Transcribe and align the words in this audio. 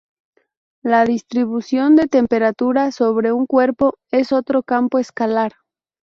La 0.81 1.05
distribución 1.05 1.95
de 1.95 2.07
temperatura 2.07 2.91
sobre 2.91 3.33
un 3.33 3.45
cuerpo 3.45 3.99
es 4.09 4.31
otro 4.31 4.63
campo 4.63 4.97
escalar. 4.97 5.53